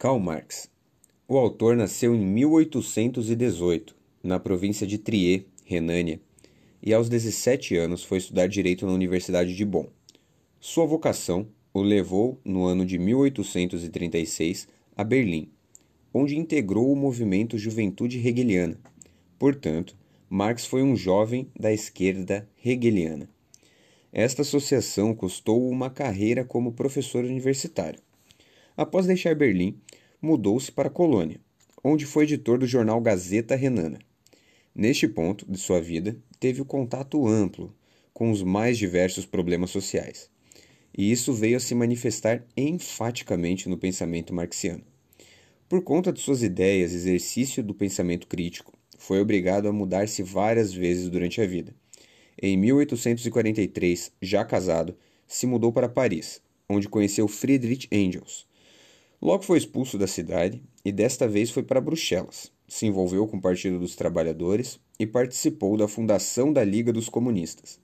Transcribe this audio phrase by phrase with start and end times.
[0.00, 0.70] Karl Marx.
[1.28, 6.18] O autor nasceu em 1818, na província de Trier, Renânia,
[6.82, 9.88] e aos 17 anos foi estudar direito na Universidade de Bonn.
[10.58, 15.50] Sua vocação o levou, no ano de 1836, a Berlim,
[16.14, 18.80] onde integrou o movimento Juventude Hegeliana.
[19.38, 19.94] Portanto,
[20.30, 23.28] Marx foi um jovem da esquerda hegeliana.
[24.10, 28.00] Esta associação custou uma carreira como professor universitário.
[28.80, 29.78] Após deixar Berlim,
[30.20, 31.40] mudou-se para Colônia,
[31.82, 33.98] onde foi editor do jornal Gazeta Renana.
[34.74, 37.74] Neste ponto de sua vida, teve o contato amplo
[38.12, 40.30] com os mais diversos problemas sociais,
[40.96, 44.84] e isso veio a se manifestar enfaticamente no pensamento marxiano.
[45.68, 50.72] Por conta de suas ideias e exercício do pensamento crítico, foi obrigado a mudar-se várias
[50.72, 51.74] vezes durante a vida.
[52.40, 54.96] Em 1843, já casado,
[55.26, 58.46] se mudou para Paris, onde conheceu Friedrich Engels,
[59.20, 62.50] Logo foi expulso da cidade e desta vez foi para Bruxelas.
[62.66, 67.78] Se envolveu com o Partido dos Trabalhadores e participou da fundação da Liga dos Comunistas.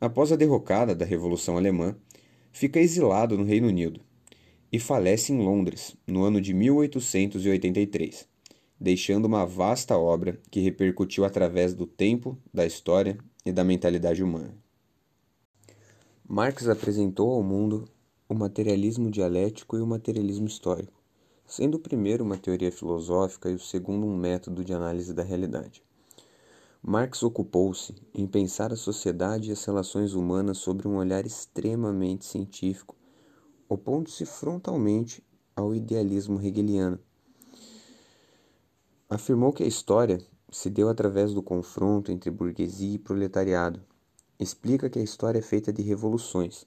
[0.00, 1.94] Após a derrocada da Revolução Alemã,
[2.50, 4.00] fica exilado no Reino Unido
[4.72, 8.26] e falece em Londres no ano de 1883,
[8.80, 14.56] deixando uma vasta obra que repercutiu através do tempo, da história e da mentalidade humana.
[16.26, 17.88] Marx apresentou ao mundo
[18.28, 21.00] o materialismo dialético e o materialismo histórico,
[21.46, 25.82] sendo o primeiro uma teoria filosófica e o segundo um método de análise da realidade.
[26.82, 32.94] Marx ocupou-se em pensar a sociedade e as relações humanas sobre um olhar extremamente científico,
[33.66, 35.24] opondo-se frontalmente
[35.56, 36.98] ao idealismo hegeliano.
[39.08, 40.20] Afirmou que a história
[40.50, 43.80] se deu através do confronto entre burguesia e proletariado.
[44.38, 46.66] Explica que a história é feita de revoluções,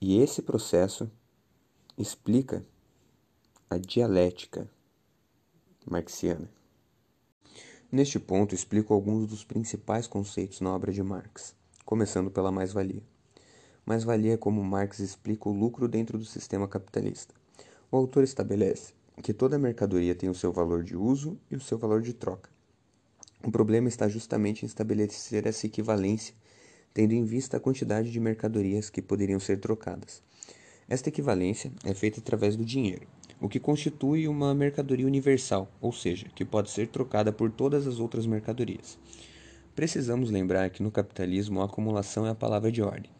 [0.00, 1.10] e esse processo
[1.96, 2.64] explica
[3.70, 4.70] a dialética
[5.90, 6.50] marxiana.
[7.90, 11.54] Neste ponto, explico alguns dos principais conceitos na obra de Marx,
[11.84, 13.02] começando pela mais-valia.
[13.86, 17.34] Mais-valia é como Marx explica o lucro dentro do sistema capitalista.
[17.90, 21.78] O autor estabelece que toda mercadoria tem o seu valor de uso e o seu
[21.78, 22.50] valor de troca.
[23.44, 26.34] O problema está justamente em estabelecer essa equivalência
[26.96, 30.22] tendo em vista a quantidade de mercadorias que poderiam ser trocadas.
[30.88, 33.06] Esta equivalência é feita através do dinheiro,
[33.38, 38.00] o que constitui uma mercadoria universal, ou seja, que pode ser trocada por todas as
[38.00, 38.98] outras mercadorias.
[39.74, 43.10] Precisamos lembrar que no capitalismo a acumulação é a palavra de ordem.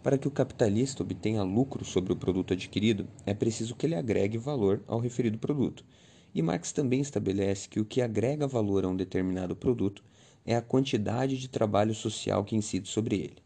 [0.00, 4.38] Para que o capitalista obtenha lucro sobre o produto adquirido, é preciso que ele agregue
[4.38, 5.84] valor ao referido produto.
[6.32, 10.04] E Marx também estabelece que o que agrega valor a um determinado produto
[10.44, 13.36] é a quantidade de trabalho social que incide sobre ele.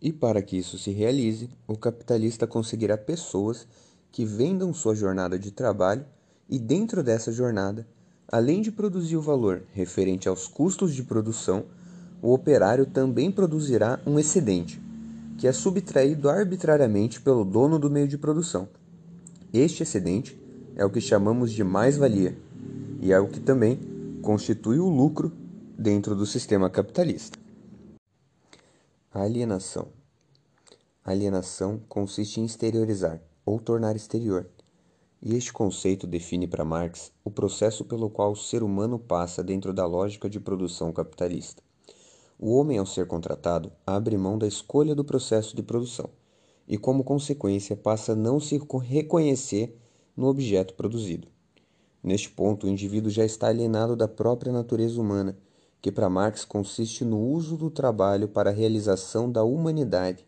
[0.00, 3.66] E para que isso se realize, o capitalista conseguirá pessoas
[4.10, 6.04] que vendam sua jornada de trabalho
[6.48, 7.86] e, dentro dessa jornada,
[8.28, 11.64] além de produzir o valor referente aos custos de produção,
[12.20, 14.80] o operário também produzirá um excedente,
[15.38, 18.68] que é subtraído arbitrariamente pelo dono do meio de produção.
[19.52, 20.38] Este excedente
[20.76, 22.36] é o que chamamos de mais-valia
[23.00, 23.78] e é o que também
[24.20, 25.32] constitui o lucro
[25.82, 27.36] dentro do sistema capitalista.
[29.12, 29.88] A alienação.
[31.04, 34.48] Alienação consiste em exteriorizar ou tornar exterior,
[35.20, 39.72] e este conceito define para Marx o processo pelo qual o ser humano passa dentro
[39.74, 41.60] da lógica de produção capitalista.
[42.38, 46.08] O homem, ao ser contratado, abre mão da escolha do processo de produção
[46.68, 49.76] e, como consequência, passa a não se reconhecer
[50.16, 51.26] no objeto produzido.
[52.00, 55.36] Neste ponto, o indivíduo já está alienado da própria natureza humana
[55.82, 60.24] que para Marx consiste no uso do trabalho para a realização da humanidade.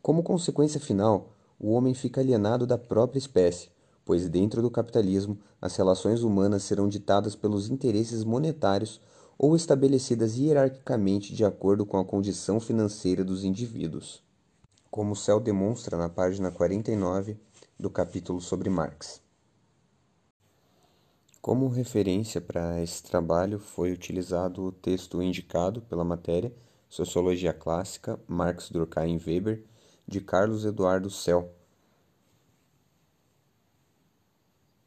[0.00, 3.68] Como consequência final, o homem fica alienado da própria espécie,
[4.04, 9.00] pois dentro do capitalismo as relações humanas serão ditadas pelos interesses monetários
[9.36, 14.22] ou estabelecidas hierarquicamente de acordo com a condição financeira dos indivíduos.
[14.88, 17.36] Como Céu demonstra na página 49
[17.78, 19.20] do capítulo sobre Marx.
[21.50, 26.54] Como referência para esse trabalho foi utilizado o texto indicado pela matéria
[26.88, 29.64] Sociologia Clássica, Marx Durkheim Weber,
[30.06, 31.52] de Carlos Eduardo Cell,